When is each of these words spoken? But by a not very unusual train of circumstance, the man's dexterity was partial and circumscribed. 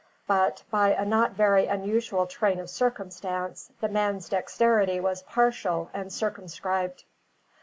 But 0.25 0.63
by 0.71 0.93
a 0.93 1.05
not 1.05 1.33
very 1.33 1.67
unusual 1.67 2.25
train 2.25 2.59
of 2.59 2.71
circumstance, 2.71 3.69
the 3.81 3.87
man's 3.87 4.29
dexterity 4.29 4.99
was 4.99 5.21
partial 5.21 5.91
and 5.93 6.11
circumscribed. 6.11 7.03